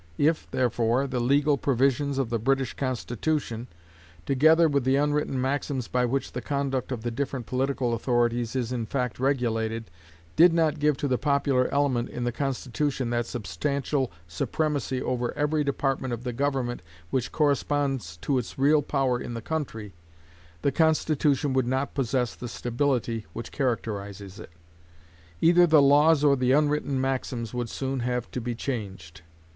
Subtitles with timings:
[0.17, 3.67] If, therefore, the legal provisions of the British Constitution,
[4.25, 8.71] together with the unwritten maxims by which the conduct of the different political authorities is
[8.71, 9.91] in fact regulated,
[10.35, 15.63] did not give to the popular element in the Constitution that substantial supremacy over every
[15.63, 16.81] department of the government
[17.11, 19.93] which corresponds to its real power in the country,
[20.63, 24.49] the Constitution would not possess the stability which characterizes it;
[25.41, 29.21] either the laws or the unwritten maxims would soon have to be changed.